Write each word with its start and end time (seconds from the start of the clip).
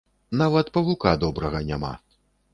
Нават 0.41 0.71
павука 0.77 1.13
добрага 1.25 1.63
няма. 1.69 1.93